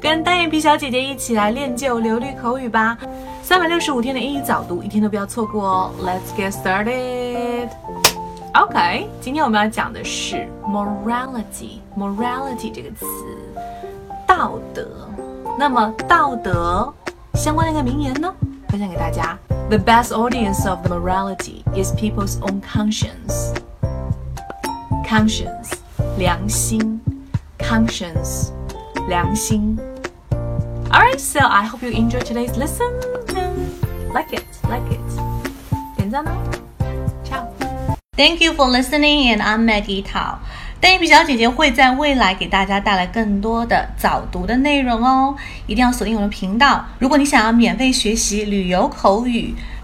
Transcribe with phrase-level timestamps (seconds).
[0.00, 2.96] 跟单眼皮小姐姐一起来练就流利口语吧。
[3.42, 5.90] 三百六十五天的英语早读，一天都不要错过哦。
[6.02, 7.68] Let's get started.
[8.54, 13.04] OK，今天我们要讲的是 morality，morality 这个词，
[14.26, 14.88] 道德。
[15.58, 16.90] 那么道德
[17.34, 18.32] 相关的一个名言呢，
[18.68, 19.38] 分享给大家。
[19.68, 23.52] The best audience of the morality is people's own conscience.
[25.06, 25.74] Conscience，
[26.18, 27.00] 良心
[27.58, 28.50] ，conscience，
[29.08, 29.78] 良心。
[30.92, 32.90] Alright, so I hope you enjoy today's lesson
[34.12, 34.98] like it, like it.
[35.96, 36.32] 点赞哦
[38.16, 40.38] Thank you for listening, and I'm Maggie Tao.
[40.80, 45.36] 单眼皮小姐姐会在未来给大家带来更多的早读的内容哦，
[45.68, 46.84] 一定要锁定我们频道。
[46.98, 49.54] 如果你想要免费学习旅游口语、